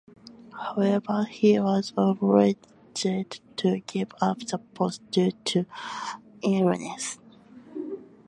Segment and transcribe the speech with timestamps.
[0.53, 2.65] However he was obliged
[2.95, 5.65] to give up the post due to
[6.41, 7.19] illness.